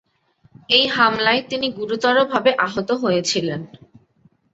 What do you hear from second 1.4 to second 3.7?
তিনি গুরুতরভাবে আহত হয়েছিলেন।